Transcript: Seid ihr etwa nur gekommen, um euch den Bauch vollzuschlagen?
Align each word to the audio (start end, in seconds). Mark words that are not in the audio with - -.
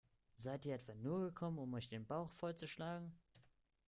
Seid 0.33 0.65
ihr 0.65 0.73
etwa 0.73 0.95
nur 0.95 1.19
gekommen, 1.19 1.59
um 1.59 1.75
euch 1.75 1.87
den 1.87 2.07
Bauch 2.07 2.31
vollzuschlagen? 2.33 3.15